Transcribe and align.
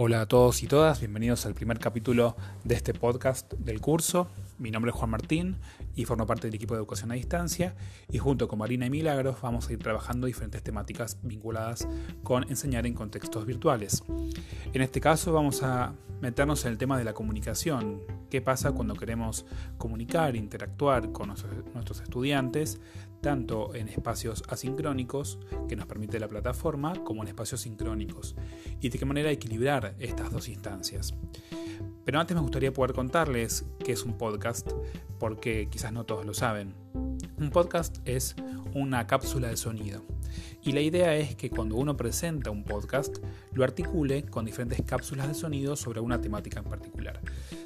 Hola 0.00 0.20
a 0.20 0.26
todos 0.26 0.62
y 0.62 0.68
todas, 0.68 1.00
bienvenidos 1.00 1.44
al 1.44 1.54
primer 1.54 1.80
capítulo 1.80 2.36
de 2.62 2.76
este 2.76 2.94
podcast 2.94 3.52
del 3.54 3.80
curso. 3.80 4.28
Mi 4.56 4.70
nombre 4.70 4.92
es 4.92 4.96
Juan 4.96 5.10
Martín 5.10 5.56
y 5.96 6.04
formo 6.04 6.24
parte 6.24 6.46
del 6.46 6.54
equipo 6.54 6.74
de 6.74 6.78
educación 6.78 7.10
a 7.10 7.16
distancia 7.16 7.74
y 8.08 8.18
junto 8.18 8.46
con 8.46 8.60
Marina 8.60 8.86
y 8.86 8.90
Milagros 8.90 9.40
vamos 9.42 9.68
a 9.68 9.72
ir 9.72 9.80
trabajando 9.80 10.28
diferentes 10.28 10.62
temáticas 10.62 11.18
vinculadas 11.24 11.88
con 12.22 12.48
enseñar 12.48 12.86
en 12.86 12.94
contextos 12.94 13.44
virtuales. 13.44 14.04
En 14.72 14.82
este 14.82 15.00
caso 15.00 15.32
vamos 15.32 15.64
a 15.64 15.94
meternos 16.20 16.64
en 16.64 16.70
el 16.70 16.78
tema 16.78 16.96
de 16.96 17.02
la 17.02 17.12
comunicación. 17.12 18.00
¿Qué 18.30 18.42
pasa 18.42 18.72
cuando 18.72 18.94
queremos 18.94 19.46
comunicar, 19.78 20.36
interactuar 20.36 21.12
con 21.12 21.28
nuestros 21.28 22.00
estudiantes, 22.02 22.80
tanto 23.20 23.74
en 23.74 23.88
espacios 23.88 24.42
asincrónicos 24.48 25.38
que 25.68 25.76
nos 25.76 25.86
permite 25.86 26.20
la 26.20 26.28
plataforma 26.28 26.92
como 27.04 27.22
en 27.22 27.28
espacios 27.28 27.62
sincrónicos? 27.62 28.36
¿Y 28.80 28.90
de 28.90 28.98
qué 28.98 29.04
manera 29.06 29.30
equilibrar 29.30 29.94
estas 29.98 30.30
dos 30.30 30.48
instancias? 30.48 31.14
Pero 32.04 32.20
antes 32.20 32.34
me 32.34 32.42
gustaría 32.42 32.72
poder 32.72 32.94
contarles 32.94 33.64
qué 33.84 33.92
es 33.92 34.02
un 34.04 34.18
podcast, 34.18 34.70
porque 35.18 35.68
quizás 35.70 35.92
no 35.92 36.04
todos 36.04 36.26
lo 36.26 36.34
saben. 36.34 36.74
Un 37.40 37.50
podcast 37.50 37.98
es 38.04 38.34
una 38.74 39.06
cápsula 39.06 39.46
de 39.46 39.56
sonido. 39.56 40.02
Y 40.64 40.72
la 40.72 40.80
idea 40.80 41.14
es 41.14 41.36
que 41.36 41.50
cuando 41.50 41.76
uno 41.76 41.96
presenta 41.96 42.50
un 42.50 42.64
podcast, 42.64 43.18
lo 43.52 43.62
articule 43.62 44.24
con 44.24 44.44
diferentes 44.44 44.82
cápsulas 44.82 45.28
de 45.28 45.34
sonido 45.34 45.76
sobre 45.76 46.00
una 46.00 46.20
temática 46.20 46.58
en 46.58 46.64
particular. 46.64 47.20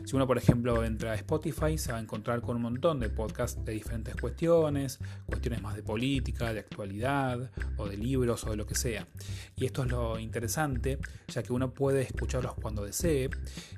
Si 0.04 0.14
uno, 0.14 0.27
por 0.27 0.36
ejemplo, 0.36 0.84
entra 0.84 1.12
a 1.12 1.14
Spotify, 1.14 1.78
se 1.78 1.90
va 1.90 1.98
a 1.98 2.02
encontrar 2.02 2.42
con 2.42 2.56
un 2.56 2.62
montón 2.62 3.00
de 3.00 3.08
podcasts 3.08 3.64
de 3.64 3.72
diferentes 3.72 4.14
cuestiones, 4.16 4.98
cuestiones 5.24 5.62
más 5.62 5.74
de 5.74 5.82
política, 5.82 6.52
de 6.52 6.60
actualidad, 6.60 7.50
o 7.78 7.88
de 7.88 7.96
libros, 7.96 8.44
o 8.44 8.50
de 8.50 8.56
lo 8.56 8.66
que 8.66 8.74
sea. 8.74 9.08
Y 9.56 9.64
esto 9.64 9.84
es 9.84 9.91
lo 9.91 10.19
interesante, 10.19 10.98
ya 11.28 11.42
que 11.42 11.52
uno 11.54 11.72
puede 11.72 12.02
escucharlos 12.02 12.52
cuando 12.54 12.84
desee 12.84 13.30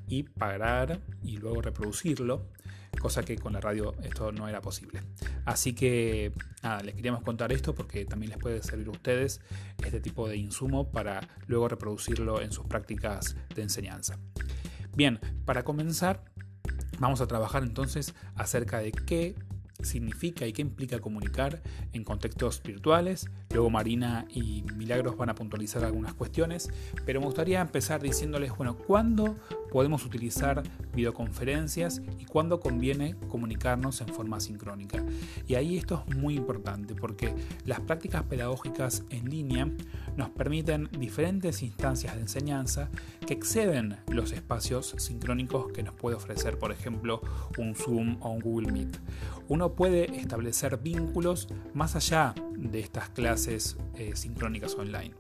y 0.08 0.24
parar 0.24 1.00
y 1.22 1.36
luego 1.36 1.62
reproducirlo 1.62 2.48
cosa 2.96 3.22
que 3.22 3.36
con 3.36 3.52
la 3.52 3.60
radio 3.60 3.94
esto 4.02 4.32
no 4.32 4.48
era 4.48 4.60
posible. 4.60 5.00
Así 5.44 5.74
que 5.74 6.32
nada, 6.62 6.82
les 6.82 6.94
queríamos 6.94 7.22
contar 7.22 7.52
esto 7.52 7.74
porque 7.74 8.04
también 8.04 8.30
les 8.30 8.38
puede 8.38 8.62
servir 8.62 8.88
a 8.88 8.90
ustedes 8.90 9.40
este 9.84 10.00
tipo 10.00 10.28
de 10.28 10.36
insumo 10.36 10.90
para 10.90 11.28
luego 11.46 11.68
reproducirlo 11.68 12.40
en 12.40 12.52
sus 12.52 12.66
prácticas 12.66 13.36
de 13.54 13.62
enseñanza. 13.62 14.18
Bien, 14.96 15.18
para 15.44 15.64
comenzar, 15.64 16.24
vamos 16.98 17.20
a 17.20 17.26
trabajar 17.26 17.62
entonces 17.62 18.14
acerca 18.36 18.78
de 18.78 18.92
qué 18.92 19.34
significa 19.82 20.46
y 20.46 20.52
qué 20.52 20.62
implica 20.62 21.00
comunicar 21.00 21.62
en 21.92 22.04
contextos 22.04 22.62
virtuales. 22.62 23.28
Luego 23.50 23.70
Marina 23.70 24.26
y 24.28 24.64
Milagros 24.76 25.16
van 25.16 25.30
a 25.30 25.34
puntualizar 25.34 25.84
algunas 25.84 26.14
cuestiones, 26.14 26.70
pero 27.04 27.20
me 27.20 27.26
gustaría 27.26 27.60
empezar 27.60 28.00
diciéndoles, 28.02 28.56
bueno, 28.56 28.76
¿cuándo 28.76 29.36
podemos 29.70 30.04
utilizar 30.04 30.62
videoconferencias 30.94 32.02
y 32.18 32.24
cuándo 32.24 32.60
conviene 32.60 33.16
comunicarnos 33.28 34.00
en 34.00 34.08
forma 34.08 34.40
sincrónica? 34.40 35.04
Y 35.46 35.54
ahí 35.54 35.76
esto 35.76 36.04
es 36.08 36.16
muy 36.16 36.36
importante 36.36 36.94
porque 36.94 37.34
las 37.64 37.80
prácticas 37.80 38.22
pedagógicas 38.24 39.04
en 39.10 39.28
línea 39.28 39.68
nos 40.16 40.30
permiten 40.30 40.88
diferentes 40.98 41.62
instancias 41.62 42.14
de 42.14 42.22
enseñanza 42.22 42.90
que 43.26 43.34
exceden 43.34 43.96
los 44.08 44.32
espacios 44.32 44.94
sincrónicos 44.98 45.72
que 45.72 45.82
nos 45.82 45.94
puede 45.94 46.16
ofrecer, 46.16 46.58
por 46.58 46.72
ejemplo, 46.72 47.20
un 47.58 47.74
Zoom 47.74 48.16
o 48.20 48.30
un 48.30 48.40
Google 48.40 48.72
Meet. 48.72 48.98
Uno 49.48 49.74
puede 49.74 50.16
establecer 50.16 50.78
vínculos 50.78 51.48
más 51.74 51.96
allá 51.96 52.34
de 52.56 52.80
estas 52.80 53.10
clases 53.10 53.76
eh, 53.96 54.12
sincrónicas 54.14 54.74
online. 54.74 55.14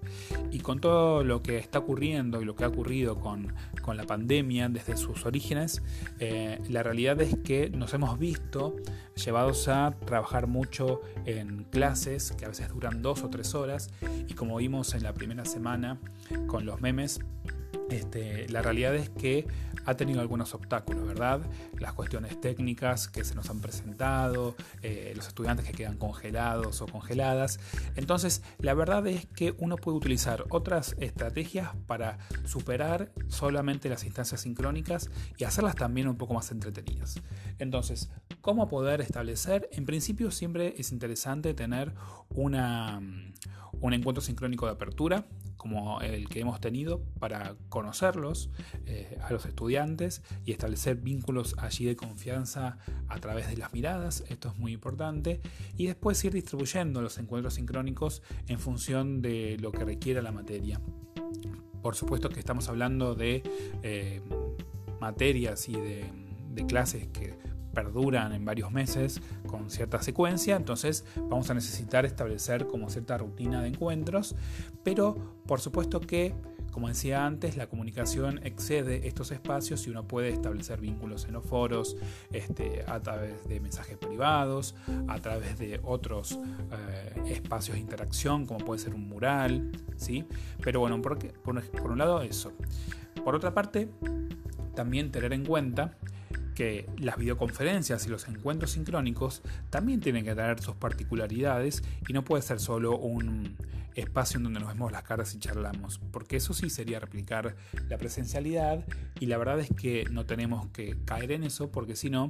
Y 0.50 0.60
con 0.60 0.80
todo 0.80 1.24
lo 1.24 1.42
que 1.42 1.58
está 1.58 1.80
ocurriendo 1.80 2.40
y 2.40 2.44
lo 2.44 2.54
que 2.54 2.64
ha 2.64 2.68
ocurrido 2.68 3.20
con, 3.20 3.52
la 3.94 4.04
pandemia 4.04 4.68
desde 4.70 4.96
sus 4.96 5.26
orígenes, 5.26 5.82
eh, 6.18 6.58
la 6.70 6.82
realidad 6.82 7.20
es 7.20 7.36
que 7.44 7.68
nos 7.68 7.92
hemos 7.92 8.18
visto 8.18 8.74
llevados 9.14 9.68
a 9.68 9.94
trabajar 10.06 10.46
mucho 10.46 11.02
en 11.26 11.64
clases 11.64 12.32
que 12.32 12.46
a 12.46 12.48
veces 12.48 12.70
duran 12.70 13.02
dos 13.02 13.22
o 13.22 13.30
tres 13.30 13.54
horas 13.54 13.90
y 14.26 14.34
como 14.34 14.56
vimos 14.56 14.94
en 14.94 15.02
la 15.02 15.12
primera 15.12 15.44
semana 15.44 15.98
con 16.46 16.64
los 16.64 16.80
memes, 16.80 17.20
este, 17.90 18.48
la 18.48 18.62
realidad 18.62 18.94
es 18.94 19.10
que 19.10 19.46
ha 19.86 19.96
tenido 19.96 20.20
algunos 20.20 20.54
obstáculos, 20.54 21.06
¿verdad? 21.06 21.40
Las 21.78 21.92
cuestiones 21.92 22.40
técnicas 22.40 23.08
que 23.08 23.24
se 23.24 23.34
nos 23.34 23.50
han 23.50 23.60
presentado, 23.60 24.56
eh, 24.82 25.12
los 25.14 25.28
estudiantes 25.28 25.66
que 25.66 25.72
quedan 25.72 25.96
congelados 25.96 26.80
o 26.80 26.86
congeladas. 26.86 27.60
Entonces, 27.96 28.42
la 28.58 28.74
verdad 28.74 29.06
es 29.06 29.26
que 29.26 29.54
uno 29.58 29.76
puede 29.76 29.98
utilizar 29.98 30.44
otras 30.50 30.96
estrategias 30.98 31.70
para 31.86 32.18
superar 32.44 33.12
solamente 33.28 33.88
las 33.88 34.04
instancias 34.04 34.40
sincrónicas 34.42 35.10
y 35.36 35.44
hacerlas 35.44 35.74
también 35.74 36.08
un 36.08 36.16
poco 36.16 36.34
más 36.34 36.50
entretenidas. 36.50 37.20
Entonces, 37.58 38.10
¿cómo 38.40 38.68
poder 38.68 39.00
establecer? 39.00 39.68
En 39.72 39.84
principio 39.84 40.30
siempre 40.30 40.74
es 40.78 40.92
interesante 40.92 41.54
tener 41.54 41.92
una, 42.30 43.00
un 43.80 43.92
encuentro 43.92 44.22
sincrónico 44.22 44.66
de 44.66 44.72
apertura 44.72 45.26
como 45.56 46.00
el 46.00 46.28
que 46.28 46.40
hemos 46.40 46.60
tenido 46.60 47.02
para 47.18 47.56
conocerlos 47.68 48.50
eh, 48.86 49.18
a 49.22 49.32
los 49.32 49.46
estudiantes 49.46 50.22
y 50.44 50.52
establecer 50.52 50.96
vínculos 50.96 51.54
allí 51.58 51.84
de 51.84 51.96
confianza 51.96 52.78
a 53.08 53.18
través 53.20 53.48
de 53.48 53.56
las 53.56 53.72
miradas, 53.72 54.24
esto 54.28 54.48
es 54.48 54.56
muy 54.58 54.72
importante, 54.72 55.40
y 55.76 55.86
después 55.86 56.22
ir 56.24 56.32
distribuyendo 56.32 57.02
los 57.02 57.18
encuentros 57.18 57.54
sincrónicos 57.54 58.22
en 58.46 58.58
función 58.58 59.22
de 59.22 59.56
lo 59.60 59.72
que 59.72 59.84
requiera 59.84 60.22
la 60.22 60.32
materia. 60.32 60.80
Por 61.82 61.94
supuesto 61.96 62.28
que 62.28 62.40
estamos 62.40 62.68
hablando 62.68 63.14
de 63.14 63.42
eh, 63.82 64.22
materias 65.00 65.68
y 65.68 65.74
de, 65.74 66.10
de 66.54 66.66
clases 66.66 67.08
que 67.08 67.36
perduran 67.74 68.32
en 68.32 68.44
varios 68.44 68.70
meses 68.72 69.20
con 69.46 69.70
cierta 69.70 70.00
secuencia, 70.02 70.56
entonces 70.56 71.04
vamos 71.16 71.50
a 71.50 71.54
necesitar 71.54 72.04
establecer 72.04 72.66
como 72.66 72.88
cierta 72.88 73.18
rutina 73.18 73.60
de 73.62 73.68
encuentros, 73.68 74.34
pero 74.82 75.16
por 75.46 75.60
supuesto 75.60 76.00
que 76.00 76.34
como 76.74 76.88
decía 76.88 77.24
antes, 77.24 77.56
la 77.56 77.68
comunicación 77.68 78.40
excede 78.42 79.06
estos 79.06 79.30
espacios 79.30 79.86
y 79.86 79.90
uno 79.90 80.08
puede 80.08 80.30
establecer 80.30 80.80
vínculos 80.80 81.24
en 81.24 81.34
los 81.34 81.44
foros, 81.44 81.96
este, 82.32 82.82
a 82.88 82.98
través 82.98 83.46
de 83.46 83.60
mensajes 83.60 83.96
privados, 83.96 84.74
a 85.06 85.20
través 85.20 85.56
de 85.56 85.78
otros 85.84 86.36
eh, 86.72 87.22
espacios 87.28 87.76
de 87.76 87.80
interacción, 87.80 88.44
como 88.44 88.58
puede 88.58 88.80
ser 88.80 88.92
un 88.92 89.08
mural, 89.08 89.70
¿sí? 89.96 90.24
Pero 90.64 90.80
bueno, 90.80 91.00
por, 91.00 91.16
por 91.44 91.92
un 91.92 91.98
lado 91.98 92.22
eso. 92.22 92.52
Por 93.24 93.36
otra 93.36 93.54
parte, 93.54 93.88
también 94.74 95.12
tener 95.12 95.32
en 95.32 95.44
cuenta 95.44 95.96
que 96.54 96.88
las 96.98 97.16
videoconferencias 97.16 98.06
y 98.06 98.08
los 98.08 98.28
encuentros 98.28 98.72
sincrónicos 98.72 99.42
también 99.70 100.00
tienen 100.00 100.24
que 100.24 100.34
tener 100.34 100.60
sus 100.60 100.76
particularidades 100.76 101.82
y 102.08 102.12
no 102.12 102.24
puede 102.24 102.42
ser 102.42 102.60
solo 102.60 102.96
un 102.96 103.56
espacio 103.94 104.38
en 104.38 104.44
donde 104.44 104.60
nos 104.60 104.68
vemos 104.70 104.90
las 104.92 105.02
caras 105.02 105.34
y 105.34 105.38
charlamos, 105.38 106.00
porque 106.10 106.36
eso 106.36 106.52
sí 106.52 106.70
sería 106.70 106.98
replicar 107.00 107.54
la 107.88 107.96
presencialidad 107.96 108.84
y 109.20 109.26
la 109.26 109.38
verdad 109.38 109.60
es 109.60 109.70
que 109.70 110.04
no 110.10 110.26
tenemos 110.26 110.68
que 110.68 110.96
caer 111.04 111.32
en 111.32 111.44
eso 111.44 111.70
porque 111.70 111.96
si 111.96 112.10
no 112.10 112.28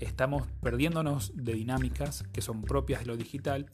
estamos 0.00 0.46
perdiéndonos 0.62 1.32
de 1.34 1.52
dinámicas 1.52 2.24
que 2.32 2.40
son 2.40 2.62
propias 2.62 3.00
de 3.00 3.06
lo 3.06 3.16
digital. 3.16 3.66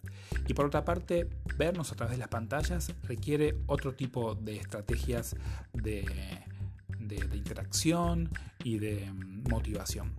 Y 0.47 0.55
por 0.55 0.67
otra 0.67 0.85
parte 0.85 1.29
vernos 1.57 1.93
a 1.93 1.97
través 1.97 2.13
de 2.13 2.19
las 2.19 2.29
pantallas 2.29 2.93
requiere 3.05 3.57
otro 3.67 3.95
tipo 3.95 4.35
de 4.35 4.57
estrategias 4.57 5.37
de 5.73 6.05
de, 7.09 7.37
interacción 7.37 8.31
y 8.63 8.79
de 8.79 9.11
mm, 9.11 9.49
motivación. 9.49 10.13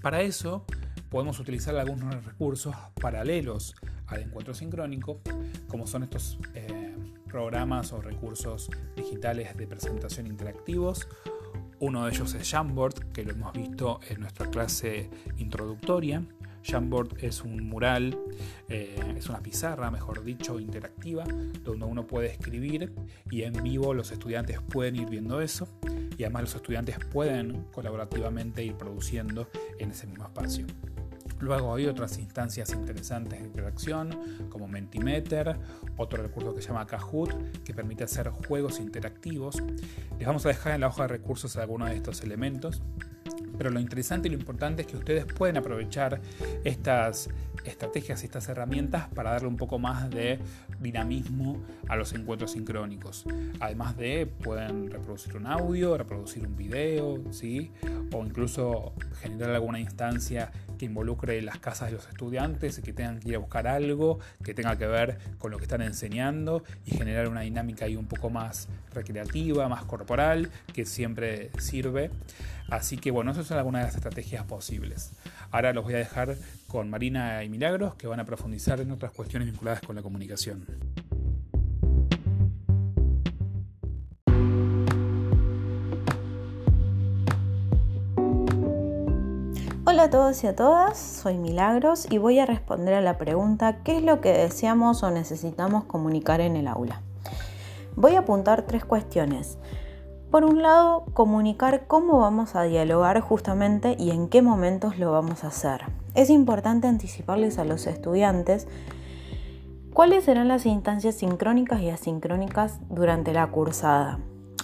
Para 0.00 0.22
eso 0.22 0.64
podemos 1.08 1.38
utilizar 1.38 1.76
algunos 1.76 2.24
recursos 2.24 2.74
paralelos 3.00 3.74
al 4.06 4.22
encuentro 4.22 4.54
sincrónico, 4.54 5.20
como 5.68 5.86
son 5.86 6.02
estos 6.02 6.38
eh, 6.54 6.94
programas 7.28 7.92
o 7.92 8.00
recursos 8.00 8.70
digitales 8.96 9.56
de 9.56 9.66
presentación 9.66 10.26
interactivos. 10.26 11.08
Uno 11.80 12.04
de 12.04 12.12
ellos 12.12 12.34
es 12.34 12.50
Jamboard, 12.50 13.12
que 13.12 13.24
lo 13.24 13.32
hemos 13.32 13.52
visto 13.52 14.00
en 14.08 14.20
nuestra 14.20 14.48
clase 14.50 15.10
introductoria. 15.38 16.22
Jamboard 16.64 17.16
es 17.24 17.42
un 17.42 17.68
mural, 17.68 18.16
eh, 18.68 19.14
es 19.16 19.28
una 19.28 19.40
pizarra, 19.40 19.90
mejor 19.90 20.22
dicho, 20.22 20.60
interactiva, 20.60 21.24
donde 21.64 21.84
uno 21.86 22.06
puede 22.06 22.30
escribir 22.30 22.92
y 23.30 23.42
en 23.42 23.54
vivo 23.64 23.94
los 23.94 24.12
estudiantes 24.12 24.60
pueden 24.60 24.96
ir 24.96 25.08
viendo 25.08 25.40
eso 25.40 25.68
y 26.22 26.24
además 26.24 26.42
los 26.42 26.54
estudiantes 26.54 26.96
pueden 27.10 27.64
colaborativamente 27.72 28.62
ir 28.62 28.76
produciendo 28.76 29.48
en 29.80 29.90
ese 29.90 30.06
mismo 30.06 30.24
espacio. 30.24 30.64
Luego 31.40 31.74
hay 31.74 31.86
otras 31.86 32.16
instancias 32.18 32.72
interesantes 32.72 33.40
de 33.40 33.44
interacción 33.44 34.16
como 34.48 34.68
Mentimeter, 34.68 35.58
otro 35.96 36.22
recurso 36.22 36.54
que 36.54 36.62
se 36.62 36.68
llama 36.68 36.86
Kahoot 36.86 37.64
que 37.64 37.74
permite 37.74 38.04
hacer 38.04 38.28
juegos 38.30 38.78
interactivos. 38.78 39.60
Les 40.16 40.28
vamos 40.28 40.46
a 40.46 40.50
dejar 40.50 40.74
en 40.74 40.82
la 40.82 40.86
hoja 40.86 41.02
de 41.02 41.08
recursos 41.08 41.56
algunos 41.56 41.90
de 41.90 41.96
estos 41.96 42.22
elementos 42.22 42.82
Pero 43.56 43.70
lo 43.70 43.80
interesante 43.80 44.28
y 44.28 44.30
lo 44.30 44.38
importante 44.38 44.82
es 44.82 44.88
que 44.88 44.96
ustedes 44.96 45.24
pueden 45.24 45.56
aprovechar 45.56 46.20
estas 46.64 47.28
estrategias 47.64 48.22
y 48.22 48.26
estas 48.26 48.48
herramientas 48.48 49.08
para 49.14 49.30
darle 49.30 49.48
un 49.48 49.56
poco 49.56 49.78
más 49.78 50.10
de 50.10 50.38
dinamismo 50.80 51.62
a 51.88 51.96
los 51.96 52.12
encuentros 52.12 52.52
sincrónicos. 52.52 53.24
Además 53.60 53.96
de, 53.96 54.26
pueden 54.26 54.90
reproducir 54.90 55.36
un 55.36 55.46
audio, 55.46 55.96
reproducir 55.96 56.46
un 56.46 56.56
video, 56.56 57.22
¿sí? 57.30 57.70
o 58.12 58.24
incluso 58.24 58.94
generar 59.20 59.50
alguna 59.54 59.78
instancia 59.80 60.50
que 60.78 60.86
involucre 60.86 61.40
las 61.42 61.58
casas 61.58 61.90
de 61.90 61.96
los 61.96 62.08
estudiantes 62.08 62.78
y 62.78 62.82
que 62.82 62.92
tengan 62.92 63.20
que 63.20 63.30
ir 63.30 63.36
a 63.36 63.38
buscar 63.38 63.66
algo 63.66 64.18
que 64.42 64.54
tenga 64.54 64.76
que 64.76 64.86
ver 64.86 65.18
con 65.38 65.50
lo 65.50 65.58
que 65.58 65.64
están 65.64 65.82
enseñando 65.82 66.64
y 66.84 66.96
generar 66.96 67.28
una 67.28 67.42
dinámica 67.42 67.84
ahí 67.84 67.96
un 67.96 68.06
poco 68.06 68.30
más 68.30 68.68
recreativa, 68.92 69.68
más 69.68 69.84
corporal, 69.84 70.50
que 70.72 70.84
siempre 70.84 71.50
sirve. 71.58 72.10
Así 72.68 72.96
que 72.96 73.10
bueno, 73.10 73.21
son 73.22 73.58
algunas 73.58 73.82
de 73.82 73.86
las 73.86 73.94
estrategias 73.94 74.44
posibles. 74.44 75.12
Ahora 75.52 75.72
los 75.72 75.84
voy 75.84 75.94
a 75.94 75.98
dejar 75.98 76.36
con 76.66 76.90
Marina 76.90 77.44
y 77.44 77.48
Milagros, 77.48 77.94
que 77.94 78.08
van 78.08 78.18
a 78.18 78.24
profundizar 78.24 78.80
en 78.80 78.90
otras 78.90 79.12
cuestiones 79.12 79.48
vinculadas 79.48 79.80
con 79.80 79.94
la 79.94 80.02
comunicación. 80.02 80.66
Hola 89.84 90.04
a 90.04 90.10
todos 90.10 90.42
y 90.42 90.46
a 90.48 90.56
todas, 90.56 90.98
soy 90.98 91.38
Milagros 91.38 92.06
y 92.10 92.18
voy 92.18 92.40
a 92.40 92.46
responder 92.46 92.94
a 92.94 93.00
la 93.00 93.18
pregunta 93.18 93.82
¿qué 93.84 93.98
es 93.98 94.02
lo 94.02 94.20
que 94.20 94.32
deseamos 94.32 95.02
o 95.04 95.10
necesitamos 95.10 95.84
comunicar 95.84 96.40
en 96.40 96.56
el 96.56 96.66
aula? 96.66 97.02
Voy 97.94 98.16
a 98.16 98.20
apuntar 98.20 98.62
tres 98.62 98.84
cuestiones. 98.84 99.58
Por 100.32 100.46
un 100.46 100.62
lado, 100.62 101.04
comunicar 101.12 101.86
cómo 101.86 102.18
vamos 102.18 102.56
a 102.56 102.62
dialogar 102.62 103.20
justamente 103.20 103.96
y 103.98 104.12
en 104.12 104.28
qué 104.28 104.40
momentos 104.40 104.98
lo 104.98 105.12
vamos 105.12 105.44
a 105.44 105.48
hacer. 105.48 105.82
Es 106.14 106.30
importante 106.30 106.88
anticiparles 106.88 107.58
a 107.58 107.66
los 107.66 107.86
estudiantes 107.86 108.66
cuáles 109.92 110.24
serán 110.24 110.48
las 110.48 110.64
instancias 110.64 111.16
sincrónicas 111.16 111.82
y 111.82 111.90
asincrónicas 111.90 112.78
durante 112.88 113.34
la 113.34 113.46
cursada. 113.48 114.20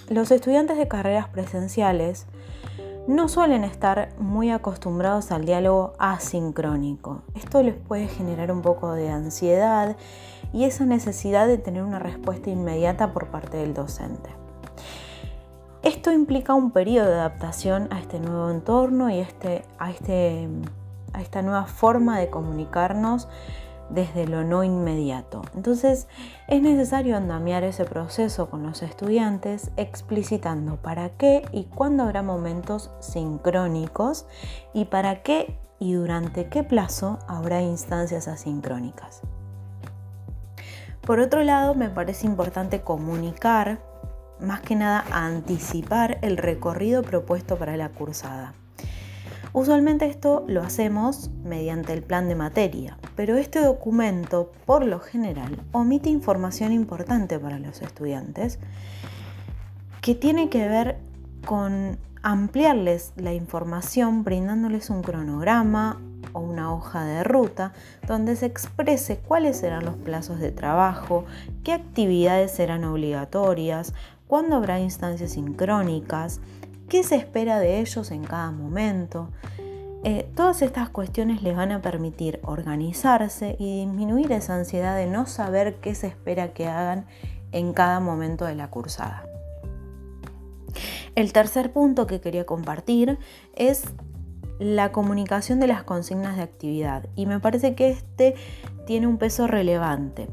Los 0.09 0.31
estudiantes 0.31 0.79
de 0.79 0.89
carreras 0.89 1.29
presenciales 1.29 2.25
no 3.07 3.29
suelen 3.29 3.63
estar 3.63 4.15
muy 4.19 4.49
acostumbrados 4.49 5.31
al 5.33 5.45
diálogo 5.45 5.93
asincrónico. 5.99 7.25
Esto 7.35 7.63
les 7.63 7.75
puede 7.75 8.09
generar 8.09 8.53
un 8.53 8.63
poco 8.63 8.93
de 8.93 9.11
ansiedad 9.11 9.99
y 10.55 10.65
esa 10.65 10.87
necesidad 10.87 11.47
de 11.47 11.59
tener 11.59 11.83
una 11.83 11.99
respuesta 11.99 12.49
inmediata 12.49 13.13
por 13.13 13.27
parte 13.27 13.59
del 13.59 13.75
docente. 13.75 14.38
Esto 15.83 16.11
implica 16.11 16.55
un 16.55 16.73
periodo 16.73 17.09
de 17.09 17.15
adaptación 17.15 17.89
a 17.93 18.01
este 18.01 18.19
nuevo 18.19 18.51
entorno 18.51 19.11
y 19.11 19.21
este, 19.21 19.65
a, 19.79 19.91
este, 19.91 20.49
a 21.13 21.23
esta 21.23 21.41
nueva 21.43 21.67
forma 21.67 22.19
de 22.19 22.31
comunicarnos 22.31 23.29
desde 23.89 24.27
lo 24.27 24.45
no 24.45 24.65
inmediato. 24.65 25.43
Entonces 25.55 26.09
es 26.49 26.63
necesario 26.63 27.17
andamiar 27.17 27.65
ese 27.65 27.85
proceso 27.85 28.51
con 28.51 28.65
los 28.65 28.83
estudiantes 28.83 29.71
explicitando 29.77 30.77
para 30.77 31.11
qué 31.11 31.43
y 31.53 31.65
cuándo 31.65 32.03
habrá 32.03 32.23
momentos 32.23 32.91
sincrónicos 33.01 34.27
y 34.75 34.87
para 34.87 35.23
qué 35.23 35.59
y 35.79 35.93
durante 35.93 36.49
qué 36.49 36.65
plazo 36.65 37.19
habrá 37.29 37.63
instancias 37.63 38.27
asincrónicas. 38.27 39.23
Por 41.03 41.21
otro 41.21 41.43
lado, 41.43 41.75
me 41.75 41.89
parece 41.89 42.27
importante 42.27 42.83
comunicar 42.83 43.81
más 44.41 44.61
que 44.61 44.77
nada 44.77 45.05
anticipar 45.11 46.19
el 46.23 46.37
recorrido 46.37 47.03
propuesto 47.03 47.57
para 47.57 47.77
la 47.77 47.89
cursada. 47.89 48.55
Usualmente 49.53 50.07
esto 50.07 50.45
lo 50.47 50.63
hacemos 50.63 51.31
mediante 51.43 51.93
el 51.93 52.03
plan 52.03 52.29
de 52.29 52.35
materia, 52.35 52.99
pero 53.17 53.37
este 53.37 53.61
documento, 53.61 54.53
por 54.67 54.85
lo 54.85 55.01
general, 55.01 55.59
omite 55.73 56.11
información 56.11 56.73
importante 56.73 57.39
para 57.39 57.59
los 57.59 57.81
estudiantes 57.81 58.59
que 60.03 60.15
tiene 60.15 60.49
que 60.49 60.69
ver 60.69 60.99
con 61.47 61.99
ampliarles 62.23 63.13
la 63.17 63.33
información 63.33 64.23
brindándoles 64.23 64.91
un 64.91 65.03
cronograma 65.03 66.01
o 66.33 66.41
una 66.41 66.75
hoja 66.75 67.05
de 67.05 67.25
ruta 67.25 67.73
donde 68.07 68.37
se 68.37 68.47
exprese 68.47 69.19
cuáles 69.19 69.59
serán 69.59 69.85
los 69.85 69.95
plazos 69.95 70.41
de 70.41 70.53
trabajo, 70.53 71.25
qué 71.65 71.73
actividades 71.73 72.53
serán 72.53 72.85
obligatorias, 72.85 73.95
cuándo 74.29 74.55
habrá 74.55 74.79
instancias 74.79 75.33
sincrónicas, 75.33 76.41
qué 76.89 77.03
se 77.03 77.17
espera 77.17 77.59
de 77.59 77.81
ellos 77.81 78.13
en 78.13 78.23
cada 78.23 78.53
momento. 78.53 79.31
Eh, 80.05 80.31
todas 80.37 80.63
estas 80.63 80.91
cuestiones 80.91 81.43
les 81.43 81.57
van 81.57 81.73
a 81.73 81.83
permitir 81.83 82.39
organizarse 82.45 83.57
y 83.59 83.85
disminuir 83.85 84.31
esa 84.31 84.55
ansiedad 84.55 84.97
de 84.97 85.07
no 85.07 85.27
saber 85.27 85.81
qué 85.81 85.97
se 85.97 86.07
espera 86.07 86.53
que 86.53 86.69
hagan 86.69 87.07
en 87.51 87.73
cada 87.73 87.99
momento 87.99 88.45
de 88.45 88.55
la 88.55 88.71
cursada. 88.71 89.25
El 91.17 91.33
tercer 91.33 91.73
punto 91.73 92.07
que 92.07 92.21
quería 92.21 92.47
compartir 92.47 93.19
es 93.57 93.85
la 94.61 94.93
comunicación 94.93 95.59
de 95.59 95.67
las 95.67 95.83
consignas 95.83 96.37
de 96.37 96.43
actividad 96.43 97.09
y 97.17 97.27
me 97.27 97.41
parece 97.41 97.75
que 97.75 97.91
este 97.91 98.35
tiene 98.87 99.07
un 99.07 99.19
peso 99.19 99.47
relevante 99.47 100.29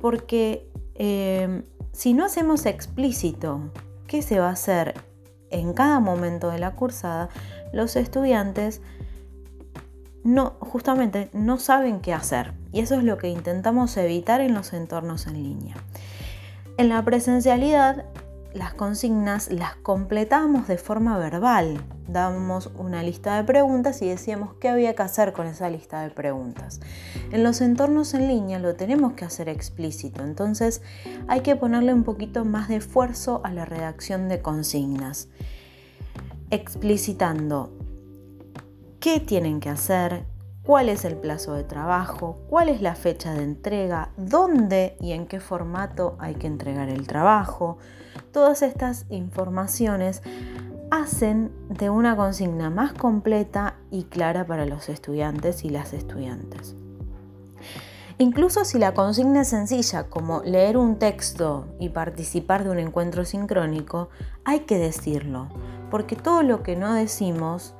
porque 0.00 0.68
eh, 0.94 1.62
si 1.92 2.14
no 2.14 2.24
hacemos 2.24 2.66
explícito 2.66 3.72
qué 4.06 4.22
se 4.22 4.38
va 4.38 4.48
a 4.48 4.52
hacer 4.52 4.94
en 5.50 5.72
cada 5.72 6.00
momento 6.00 6.50
de 6.50 6.58
la 6.58 6.72
cursada, 6.72 7.28
los 7.72 7.96
estudiantes 7.96 8.80
no, 10.22 10.56
justamente 10.60 11.30
no 11.32 11.58
saben 11.58 12.00
qué 12.00 12.12
hacer. 12.12 12.52
Y 12.72 12.80
eso 12.80 12.94
es 12.96 13.04
lo 13.04 13.18
que 13.18 13.28
intentamos 13.28 13.96
evitar 13.96 14.40
en 14.40 14.54
los 14.54 14.72
entornos 14.72 15.26
en 15.26 15.42
línea. 15.42 15.76
En 16.76 16.88
la 16.88 17.04
presencialidad 17.04 18.04
las 18.52 18.74
consignas 18.74 19.50
las 19.50 19.76
completamos 19.76 20.66
de 20.66 20.76
forma 20.76 21.18
verbal. 21.18 21.84
Dábamos 22.08 22.70
una 22.76 23.02
lista 23.02 23.36
de 23.36 23.44
preguntas 23.44 24.02
y 24.02 24.08
decíamos 24.08 24.54
qué 24.54 24.68
había 24.68 24.94
que 24.94 25.02
hacer 25.02 25.32
con 25.32 25.46
esa 25.46 25.70
lista 25.70 26.02
de 26.02 26.10
preguntas. 26.10 26.80
En 27.30 27.44
los 27.44 27.60
entornos 27.60 28.14
en 28.14 28.26
línea 28.26 28.58
lo 28.58 28.74
tenemos 28.74 29.12
que 29.12 29.24
hacer 29.24 29.48
explícito, 29.48 30.24
entonces 30.24 30.82
hay 31.28 31.40
que 31.40 31.54
ponerle 31.54 31.94
un 31.94 32.02
poquito 32.02 32.44
más 32.44 32.68
de 32.68 32.76
esfuerzo 32.76 33.40
a 33.44 33.52
la 33.52 33.64
redacción 33.64 34.28
de 34.28 34.42
consignas, 34.42 35.28
explicitando 36.50 37.72
qué 38.98 39.20
tienen 39.20 39.60
que 39.60 39.68
hacer, 39.68 40.24
cuál 40.64 40.88
es 40.88 41.04
el 41.04 41.16
plazo 41.16 41.54
de 41.54 41.64
trabajo, 41.64 42.40
cuál 42.48 42.68
es 42.68 42.82
la 42.82 42.96
fecha 42.96 43.32
de 43.34 43.44
entrega, 43.44 44.10
dónde 44.16 44.96
y 45.00 45.12
en 45.12 45.26
qué 45.26 45.38
formato 45.38 46.16
hay 46.18 46.34
que 46.34 46.48
entregar 46.48 46.88
el 46.88 47.06
trabajo. 47.06 47.78
Todas 48.32 48.62
estas 48.62 49.06
informaciones 49.08 50.22
hacen 50.90 51.52
de 51.68 51.90
una 51.90 52.16
consigna 52.16 52.70
más 52.70 52.92
completa 52.92 53.76
y 53.90 54.04
clara 54.04 54.46
para 54.46 54.66
los 54.66 54.88
estudiantes 54.88 55.64
y 55.64 55.70
las 55.70 55.92
estudiantes. 55.92 56.76
Incluso 58.18 58.64
si 58.64 58.78
la 58.78 58.92
consigna 58.94 59.40
es 59.40 59.48
sencilla, 59.48 60.04
como 60.10 60.42
leer 60.42 60.76
un 60.76 60.98
texto 60.98 61.66
y 61.80 61.88
participar 61.88 62.64
de 62.64 62.70
un 62.70 62.78
encuentro 62.78 63.24
sincrónico, 63.24 64.10
hay 64.44 64.60
que 64.60 64.78
decirlo, 64.78 65.48
porque 65.90 66.16
todo 66.16 66.42
lo 66.42 66.62
que 66.62 66.76
no 66.76 66.92
decimos 66.92 67.74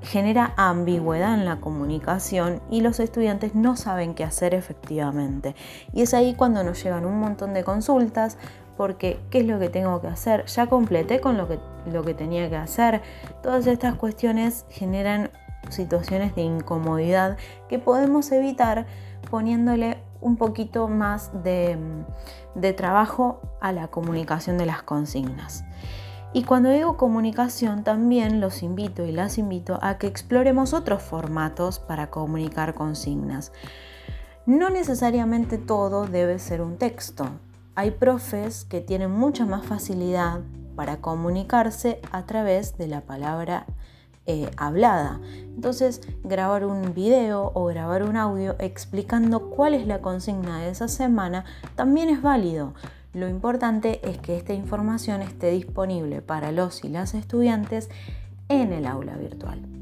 genera 0.00 0.54
ambigüedad 0.56 1.34
en 1.34 1.44
la 1.44 1.60
comunicación 1.60 2.62
y 2.70 2.80
los 2.80 2.98
estudiantes 2.98 3.54
no 3.54 3.76
saben 3.76 4.14
qué 4.14 4.24
hacer 4.24 4.54
efectivamente. 4.54 5.54
Y 5.92 6.02
es 6.02 6.14
ahí 6.14 6.34
cuando 6.34 6.64
nos 6.64 6.82
llegan 6.82 7.04
un 7.04 7.18
montón 7.20 7.52
de 7.52 7.64
consultas 7.64 8.38
porque 8.78 9.18
¿qué 9.28 9.40
es 9.40 9.46
lo 9.46 9.58
que 9.58 9.68
tengo 9.68 10.00
que 10.00 10.06
hacer? 10.06 10.46
Ya 10.46 10.68
completé 10.68 11.20
con 11.20 11.36
lo 11.36 11.48
que, 11.48 11.58
lo 11.92 12.04
que 12.04 12.14
tenía 12.14 12.48
que 12.48 12.56
hacer. 12.56 13.02
Todas 13.42 13.66
estas 13.66 13.96
cuestiones 13.96 14.64
generan 14.70 15.30
situaciones 15.68 16.34
de 16.36 16.42
incomodidad 16.42 17.36
que 17.68 17.80
podemos 17.80 18.30
evitar 18.30 18.86
poniéndole 19.30 19.98
un 20.20 20.36
poquito 20.36 20.86
más 20.86 21.30
de, 21.42 21.76
de 22.54 22.72
trabajo 22.72 23.40
a 23.60 23.72
la 23.72 23.88
comunicación 23.88 24.56
de 24.58 24.66
las 24.66 24.82
consignas. 24.84 25.64
Y 26.32 26.44
cuando 26.44 26.70
digo 26.70 26.96
comunicación, 26.96 27.82
también 27.82 28.40
los 28.40 28.62
invito 28.62 29.04
y 29.04 29.10
las 29.10 29.38
invito 29.38 29.80
a 29.82 29.98
que 29.98 30.06
exploremos 30.06 30.72
otros 30.72 31.02
formatos 31.02 31.80
para 31.80 32.10
comunicar 32.10 32.74
consignas. 32.74 33.50
No 34.46 34.70
necesariamente 34.70 35.58
todo 35.58 36.06
debe 36.06 36.38
ser 36.38 36.60
un 36.60 36.76
texto. 36.76 37.28
Hay 37.78 37.92
profes 37.92 38.64
que 38.64 38.80
tienen 38.80 39.12
mucha 39.12 39.46
más 39.46 39.64
facilidad 39.64 40.40
para 40.74 40.96
comunicarse 40.96 42.00
a 42.10 42.26
través 42.26 42.76
de 42.76 42.88
la 42.88 43.02
palabra 43.02 43.66
eh, 44.26 44.50
hablada. 44.56 45.20
Entonces, 45.54 46.00
grabar 46.24 46.64
un 46.64 46.92
video 46.92 47.52
o 47.54 47.66
grabar 47.66 48.02
un 48.02 48.16
audio 48.16 48.56
explicando 48.58 49.50
cuál 49.50 49.74
es 49.74 49.86
la 49.86 50.00
consigna 50.00 50.58
de 50.58 50.70
esa 50.70 50.88
semana 50.88 51.44
también 51.76 52.08
es 52.08 52.20
válido. 52.20 52.74
Lo 53.14 53.28
importante 53.28 54.00
es 54.02 54.18
que 54.18 54.36
esta 54.36 54.54
información 54.54 55.22
esté 55.22 55.52
disponible 55.52 56.20
para 56.20 56.50
los 56.50 56.82
y 56.82 56.88
las 56.88 57.14
estudiantes 57.14 57.90
en 58.48 58.72
el 58.72 58.88
aula 58.88 59.16
virtual. 59.16 59.77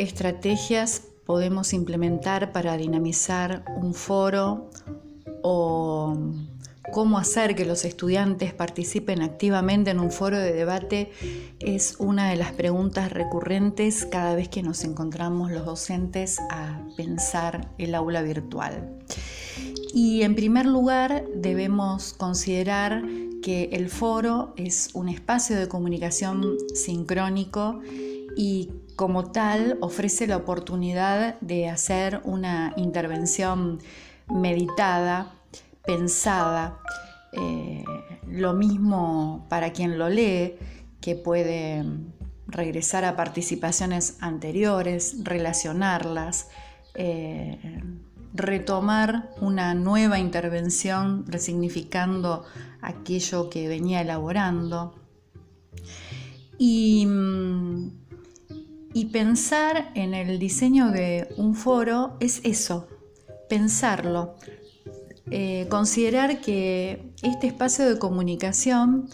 Estrategias 0.00 1.02
podemos 1.26 1.72
implementar 1.72 2.52
para 2.52 2.76
dinamizar 2.76 3.64
un 3.76 3.94
foro 3.94 4.70
o 5.42 6.16
cómo 6.92 7.18
hacer 7.18 7.54
que 7.54 7.64
los 7.64 7.84
estudiantes 7.84 8.52
participen 8.52 9.22
activamente 9.22 9.90
en 9.90 10.00
un 10.00 10.10
foro 10.10 10.38
de 10.38 10.52
debate 10.52 11.12
es 11.60 11.96
una 11.98 12.30
de 12.30 12.36
las 12.36 12.52
preguntas 12.52 13.12
recurrentes 13.12 14.06
cada 14.06 14.34
vez 14.34 14.48
que 14.48 14.62
nos 14.62 14.82
encontramos 14.84 15.52
los 15.52 15.64
docentes 15.66 16.38
a 16.50 16.82
pensar 16.96 17.70
el 17.78 17.94
aula 17.94 18.22
virtual. 18.22 18.98
Y 19.94 20.22
en 20.22 20.34
primer 20.34 20.66
lugar 20.66 21.24
debemos 21.34 22.14
considerar 22.14 23.04
que 23.42 23.70
el 23.72 23.88
foro 23.88 24.52
es 24.56 24.90
un 24.94 25.08
espacio 25.08 25.58
de 25.58 25.68
comunicación 25.68 26.56
sincrónico 26.74 27.80
y 28.36 28.70
como 29.00 29.32
tal 29.32 29.78
ofrece 29.80 30.26
la 30.26 30.36
oportunidad 30.36 31.40
de 31.40 31.70
hacer 31.70 32.20
una 32.22 32.74
intervención 32.76 33.78
meditada, 34.28 35.32
pensada, 35.86 36.80
eh, 37.32 37.82
lo 38.26 38.52
mismo 38.52 39.46
para 39.48 39.72
quien 39.72 39.96
lo 39.96 40.10
lee, 40.10 40.56
que 41.00 41.16
puede 41.16 41.82
regresar 42.46 43.06
a 43.06 43.16
participaciones 43.16 44.18
anteriores, 44.20 45.24
relacionarlas, 45.24 46.48
eh, 46.94 47.82
retomar 48.34 49.30
una 49.40 49.72
nueva 49.72 50.18
intervención 50.18 51.24
resignificando 51.26 52.44
aquello 52.82 53.48
que 53.48 53.66
venía 53.66 54.02
elaborando. 54.02 54.94
Y 56.58 57.06
mm, 57.06 57.99
y 58.92 59.06
pensar 59.06 59.90
en 59.94 60.14
el 60.14 60.38
diseño 60.38 60.90
de 60.90 61.28
un 61.36 61.54
foro 61.54 62.16
es 62.20 62.40
eso, 62.44 62.88
pensarlo, 63.48 64.34
eh, 65.30 65.66
considerar 65.68 66.40
que 66.40 67.12
este 67.22 67.46
espacio 67.46 67.88
de 67.88 67.98
comunicación 67.98 69.08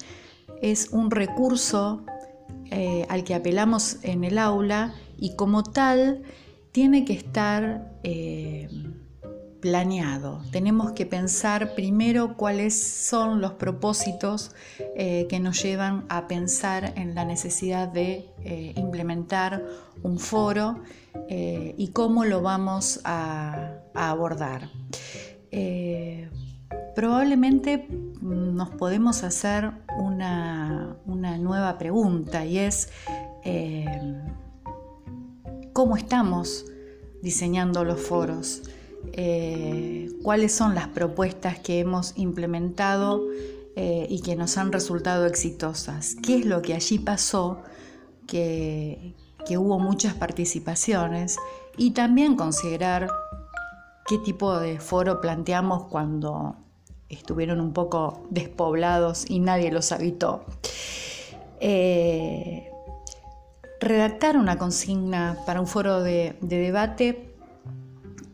es 0.62 0.88
un 0.90 1.10
recurso 1.10 2.04
eh, 2.70 3.06
al 3.08 3.22
que 3.24 3.34
apelamos 3.34 3.98
en 4.02 4.24
el 4.24 4.38
aula 4.38 4.94
y 5.18 5.36
como 5.36 5.62
tal 5.62 6.22
tiene 6.72 7.04
que 7.04 7.12
estar 7.12 7.98
eh, 8.02 8.68
planeado. 9.60 10.40
Tenemos 10.50 10.92
que 10.92 11.06
pensar 11.06 11.74
primero 11.74 12.36
cuáles 12.36 12.80
son 12.80 13.40
los 13.40 13.52
propósitos 13.52 14.54
eh, 14.96 15.26
que 15.28 15.40
nos 15.40 15.62
llevan 15.62 16.04
a 16.08 16.28
pensar 16.28 16.92
en 16.96 17.14
la 17.14 17.24
necesidad 17.24 17.88
de 17.88 18.28
eh, 18.44 18.72
implementar 18.76 19.64
un 20.02 20.18
foro 20.18 20.82
eh, 21.28 21.74
y 21.76 21.88
cómo 21.88 22.24
lo 22.24 22.42
vamos 22.42 23.00
a, 23.04 23.80
abordar. 23.94 24.68
probablemente 26.94 27.88
nos 28.20 28.70
podemos 28.70 29.22
hacer 29.22 29.70
una, 29.98 30.96
una 31.06 31.38
nueva 31.38 31.78
pregunta 31.78 32.44
y 32.44 32.58
es 32.58 32.90
¿cómo 35.72 35.96
estamos 35.96 36.66
diseñando 37.22 37.84
los 37.84 38.00
foros? 38.00 38.62
Eh, 39.18 40.10
cuáles 40.22 40.54
son 40.54 40.74
las 40.74 40.88
propuestas 40.88 41.58
que 41.58 41.80
hemos 41.80 42.12
implementado 42.16 43.22
eh, 43.74 44.06
y 44.10 44.20
que 44.20 44.36
nos 44.36 44.58
han 44.58 44.72
resultado 44.72 45.24
exitosas. 45.24 46.16
¿Qué 46.22 46.36
es 46.36 46.44
lo 46.44 46.60
que 46.60 46.74
allí 46.74 46.98
pasó? 46.98 47.62
Que, 48.26 49.14
que 49.46 49.56
hubo 49.56 49.78
muchas 49.78 50.12
participaciones 50.12 51.38
y 51.78 51.92
también 51.92 52.36
considerar 52.36 53.10
qué 54.06 54.18
tipo 54.18 54.58
de 54.58 54.80
foro 54.80 55.22
planteamos 55.22 55.84
cuando 55.84 56.56
estuvieron 57.08 57.60
un 57.60 57.72
poco 57.72 58.26
despoblados 58.28 59.24
y 59.30 59.40
nadie 59.40 59.72
los 59.72 59.92
habitó. 59.92 60.44
Eh, 61.60 62.70
redactar 63.80 64.36
una 64.36 64.58
consigna 64.58 65.38
para 65.46 65.60
un 65.60 65.66
foro 65.66 66.02
de 66.02 66.36
debate 66.42 67.35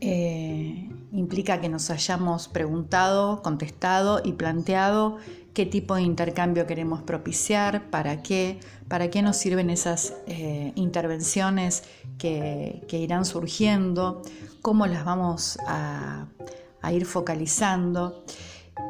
eh, 0.05 0.89
implica 1.13 1.61
que 1.61 1.69
nos 1.69 1.89
hayamos 1.89 2.49
preguntado, 2.49 3.41
contestado 3.41 4.21
y 4.25 4.33
planteado 4.33 5.19
qué 5.55 5.65
tipo 5.65 5.95
de 5.95 6.03
intercambio 6.03 6.67
queremos 6.67 7.03
propiciar, 7.03 7.89
para 7.89 8.21
qué, 8.21 8.59
para 8.89 9.11
qué 9.11 9.23
nos 9.23 9.37
sirven 9.37 9.71
esas 9.71 10.15
eh, 10.27 10.73
intervenciones 10.75 11.85
que, 12.19 12.85
irán 12.91 13.25
surgiendo, 13.25 14.23
cómo 14.61 14.89
las 14.89 15.05
vamos 15.05 15.57
a, 15.69 16.27
ir 16.93 17.07
focalizando. 17.07 18.25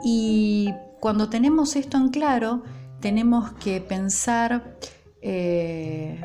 Y 0.02 0.72
cuando 0.98 1.28
tenemos 1.28 1.76
esto 1.76 1.98
en 1.98 2.08
claro, 2.08 2.62
tenemos 3.00 3.52
que 3.52 3.82
pensar, 3.82 4.78
eh, 5.20 6.18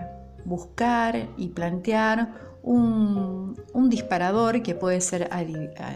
buscar 0.46 1.28
y 1.36 1.50
plantear 1.50 2.47
un, 2.68 3.90
disparador 3.90 4.62
que 4.64 4.76
puede 4.76 5.00
ser 5.00 5.30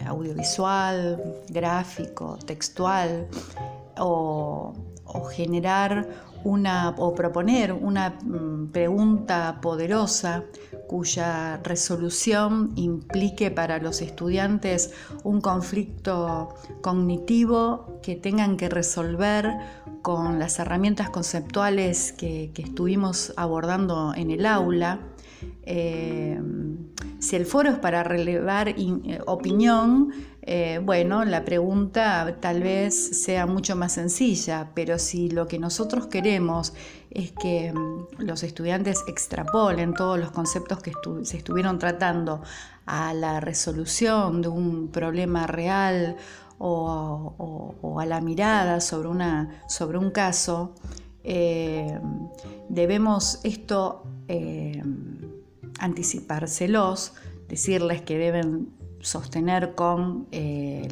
audiovisual, 0.06 1.22
gráfico, 1.48 2.38
textual, 2.46 3.28
o, 3.98 4.72
generar 5.30 6.08
una 6.42 6.94
o 6.96 7.14
proponer 7.14 7.72
una 7.72 8.10
mm, 8.10 8.68
pregunta 8.72 9.58
poderosa 9.60 10.44
cuya 10.88 11.60
resolución 11.62 12.72
implique 12.76 13.50
para 13.50 13.78
los 13.78 14.00
estudiantes 14.00 14.92
un 15.22 15.42
conflicto 15.42 16.54
cognitivo 16.80 18.00
que 18.02 18.16
tengan 18.16 18.56
que 18.56 18.70
resolver 18.70 19.50
con 20.00 20.38
las 20.38 20.58
herramientas 20.58 21.10
conceptuales 21.10 22.12
que 22.12 22.50
estuvimos 22.56 23.34
abordando 23.36 24.14
en 24.16 24.30
el 24.30 24.46
aula 24.46 25.11
eh, 25.64 26.40
si 27.18 27.36
el 27.36 27.46
foro 27.46 27.70
es 27.70 27.78
para 27.78 28.02
relevar 28.02 28.68
eh, 28.68 29.20
opinión, 29.26 30.12
eh, 30.42 30.80
bueno, 30.82 31.24
la 31.24 31.44
pregunta 31.44 32.38
tal 32.40 32.62
vez 32.62 33.22
sea 33.22 33.46
mucho 33.46 33.76
más 33.76 33.92
sencilla, 33.92 34.70
pero 34.74 34.98
si 34.98 35.30
lo 35.30 35.46
que 35.46 35.60
nosotros 35.60 36.08
queremos 36.08 36.74
es 37.10 37.32
que 37.32 37.72
mm, 37.72 38.22
los 38.24 38.42
estudiantes 38.42 39.04
extrapolen 39.06 39.94
todos 39.94 40.18
los 40.18 40.32
conceptos 40.32 40.82
que 40.82 40.92
se 41.22 41.36
estuvieron 41.36 41.78
tratando 41.78 42.42
a 42.86 43.14
la 43.14 43.38
resolución 43.38 44.42
de 44.42 44.48
un 44.48 44.88
problema 44.88 45.46
real 45.46 46.16
o, 46.58 47.98
a 48.00 48.06
la 48.06 48.20
mirada 48.20 48.80
sobre, 48.80 49.08
una, 49.08 49.62
sobre 49.68 49.98
un 49.98 50.10
caso, 50.10 50.74
debemos 51.24 53.40
esto 53.44 54.02
anticipárselos, 55.78 57.12
decirles 57.48 58.02
que 58.02 58.16
deben 58.16 58.68
sostener 59.00 59.74
con, 59.74 60.28
eh, 60.30 60.86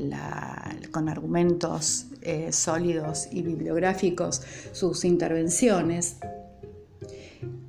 con 0.90 1.08
argumentos 1.08 2.06
eh, 2.22 2.52
sólidos 2.52 3.28
y 3.30 3.42
bibliográficos 3.42 4.42
sus 4.72 5.04
intervenciones. 5.04 6.16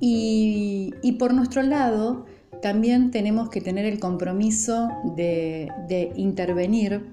Y, 0.00 1.16
por 1.18 1.32
nuestro 1.32 1.62
lado, 1.62 2.26
también 2.60 3.12
tenemos 3.12 3.50
que 3.50 3.60
tener 3.60 3.86
el 3.86 4.00
compromiso 4.00 4.88
de 5.16 6.12
intervenir 6.16 7.12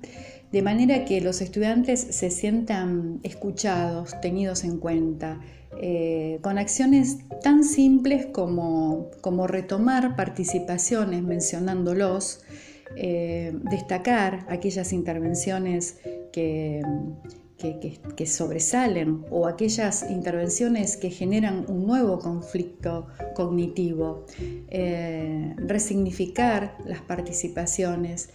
de 0.52 0.62
manera 0.62 1.06
que 1.06 1.22
los 1.22 1.42
estudiantes 1.42 2.00
se 2.00 2.32
sientan 2.32 3.20
escuchados, 3.24 4.20
tenidos 4.22 4.64
en 4.64 4.78
cuenta, 4.78 5.40
eh, 5.82 6.40
con 6.42 6.58
acciones 6.58 7.20
tan 7.44 7.64
simples 7.64 8.26
como, 8.28 9.12
retomar 9.48 10.16
participaciones 10.16 11.22
mencionándolos, 11.22 12.42
eh, 12.98 13.54
destacar 13.70 14.46
aquellas 14.50 14.92
intervenciones 14.92 16.00
que, 16.34 16.82
que, 17.60 18.26
sobresalen 18.26 19.26
o 19.30 19.46
aquellas 19.46 20.10
intervenciones 20.10 20.98
que 20.98 21.10
generan 21.12 21.66
un 21.68 21.86
nuevo 21.86 22.18
conflicto 22.20 23.08
cognitivo, 23.36 24.26
eh, 24.70 25.54
resignificar 25.58 26.78
las 26.86 27.02
participaciones. 27.02 28.30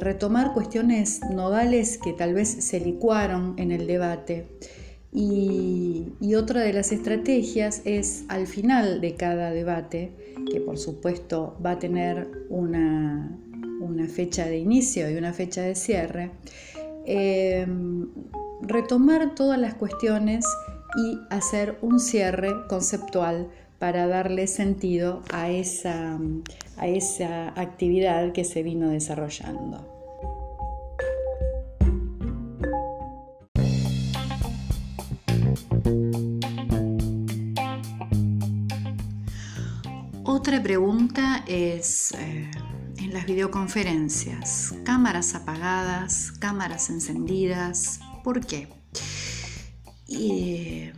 Retomar 0.00 0.54
cuestiones 0.54 1.20
nodales 1.30 1.98
que 1.98 2.12
tal 2.12 2.34
vez 2.34 2.48
se 2.48 2.80
licuaron 2.80 3.54
en 3.58 3.72
el 3.72 3.86
debate. 3.86 4.46
Y, 5.18 6.34
otra 6.34 6.60
de 6.60 6.74
las 6.74 6.92
estrategias 6.92 7.80
es 7.86 8.26
al 8.28 8.46
final 8.46 9.00
de 9.00 9.14
cada 9.14 9.50
debate, 9.50 10.12
que 10.52 10.60
por 10.60 10.76
supuesto 10.76 11.56
va 11.64 11.72
a 11.72 11.78
tener 11.78 12.28
una, 12.50 13.38
fecha 14.14 14.44
de 14.44 14.58
inicio 14.58 15.10
y 15.10 15.16
una 15.16 15.32
fecha 15.32 15.62
de 15.62 15.74
cierre, 15.74 16.30
em, 17.06 18.08
retomar 18.60 19.34
todas 19.34 19.58
las 19.58 19.74
cuestiones 19.74 20.44
y 20.96 21.18
hacer 21.30 21.78
un 21.80 21.98
cierre 21.98 22.50
conceptual 22.68 23.48
para 23.78 24.06
darle 24.06 24.46
sentido 24.46 25.22
a 25.32 25.50
esa, 25.50 26.18
a 26.76 26.86
esa 26.86 27.48
actividad 27.60 28.32
que 28.32 28.44
se 28.44 28.62
vino 28.62 28.90
desarrollando. 28.90 29.96
Otra 40.24 40.62
pregunta 40.62 41.44
es 41.46 42.12
eh, 42.12 42.50
en 42.98 43.12
las 43.12 43.26
videoconferencias, 43.26 44.74
cámaras 44.84 45.34
apagadas, 45.34 46.32
cámaras 46.38 46.90
encendidas, 46.90 48.00
¿por 48.22 48.44
qué? 48.46 48.68
Y, 50.06 50.90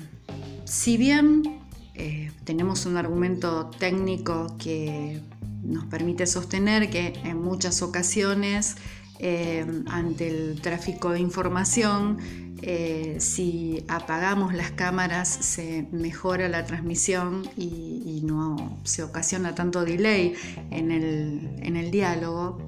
si 0.64 0.96
bien 0.96 1.57
eh, 1.98 2.30
tenemos 2.44 2.86
un 2.86 2.96
argumento 2.96 3.70
técnico 3.78 4.56
que 4.58 5.20
nos 5.62 5.84
permite 5.86 6.26
sostener 6.26 6.90
que 6.90 7.12
en 7.24 7.42
muchas 7.42 7.82
ocasiones 7.82 8.76
eh, 9.18 9.66
ante 9.86 10.28
el 10.28 10.60
tráfico 10.60 11.10
de 11.10 11.18
información 11.18 12.18
eh, 12.62 13.16
si 13.18 13.84
apagamos 13.88 14.54
las 14.54 14.70
cámaras 14.72 15.28
se 15.28 15.86
mejora 15.92 16.48
la 16.48 16.64
transmisión 16.64 17.42
y, 17.56 18.20
no 18.24 18.78
se 18.82 19.02
ocasiona 19.02 19.54
tanto 19.54 19.84
delay 19.84 20.34
en 20.70 20.90
el, 20.90 21.90
diálogo. 21.90 22.58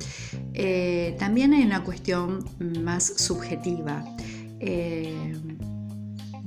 Eh, 0.54 1.16
también 1.18 1.52
hay 1.52 1.64
una 1.64 1.84
cuestión 1.84 2.44
más 2.82 3.04
subjetiva. 3.16 4.04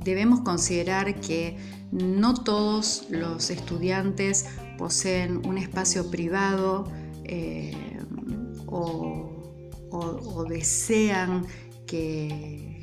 Debemos 0.04 0.40
considerar 0.40 1.20
que 1.20 1.56
no 1.92 2.34
todos 2.34 3.06
los 3.10 3.50
estudiantes 3.50 4.46
poseen 4.78 5.46
un 5.46 5.58
espacio 5.58 6.10
privado 6.10 6.88
o 8.70 10.44
desean 10.48 11.46
que 11.86 12.74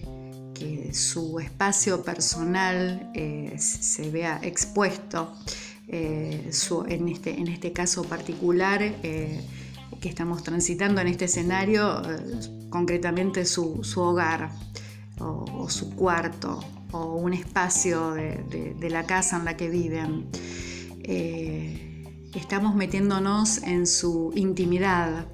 su 0.93 1.39
espacio 1.39 2.03
personal 2.03 3.11
eh, 3.13 3.55
se 3.57 4.09
vea 4.09 4.39
expuesto. 4.41 5.33
Eh, 5.87 6.51
en, 6.87 7.07
este, 7.09 7.37
en, 7.37 7.47
este, 7.47 7.73
caso 7.73 8.03
particular 8.03 8.81
eh, 8.81 9.41
que 9.99 10.07
estamos 10.07 10.41
transitando 10.41 11.01
en 11.01 11.07
este 11.07 11.25
escenario, 11.25 12.01
concretamente 12.69 13.45
su, 13.45 13.81
hogar 13.97 14.51
o, 15.19 15.69
su 15.69 15.93
cuarto 15.95 16.63
o 16.91 17.15
un 17.15 17.33
espacio 17.33 18.11
de, 18.11 18.89
la 18.89 19.03
casa 19.05 19.37
en 19.37 19.45
la 19.45 19.57
que 19.57 19.69
viven. 19.69 20.27
estamos 22.33 22.75
metiéndonos 22.75 23.63
en 23.63 23.87
su 23.87 24.31
intimidad 24.35 25.27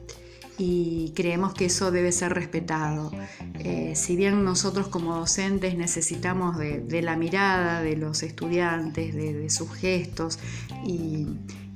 y 0.58 1.14
creemos 1.16 1.54
que 1.54 1.66
eso 1.66 1.92
debe 1.92 2.12
ser 2.12 2.34
respetado. 2.34 3.12
Eh, 3.60 3.94
si 3.96 4.16
bien 4.16 4.44
nosotros 4.44 4.88
como 4.88 5.16
docentes 5.16 5.78
necesitamos 5.78 6.58
de, 6.58 7.02
la 7.02 7.16
mirada 7.16 7.82
de 7.82 7.96
los 7.96 8.24
estudiantes, 8.24 9.14
de, 9.14 9.50
sus 9.50 9.72
gestos 9.74 10.40
y, 10.86 11.28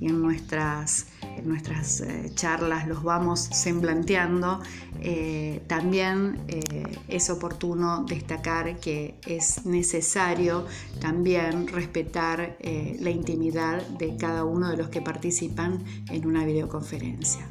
en 0.02 0.22
nuestras, 0.22 1.08
nuestras 1.46 2.02
eh, 2.02 2.32
charlas 2.34 2.88
los 2.88 3.04
vamos 3.04 3.40
semblanteando, 3.40 4.60
eh, 5.00 5.62
también 5.68 6.40
eh, 6.48 6.84
es 7.08 7.30
oportuno 7.30 8.04
destacar 8.08 8.80
que 8.80 9.16
es 9.26 9.66
necesario 9.66 10.66
también 11.00 11.68
respetar 11.68 12.58
la 12.62 13.10
intimidad 13.10 13.82
de 13.88 14.16
cada 14.18 14.44
uno 14.44 14.70
de 14.70 14.78
los 14.78 14.90
que 14.90 15.02
participan 15.02 15.84
en 16.10 16.26
una 16.26 16.46
videoconferencia. 16.46 17.48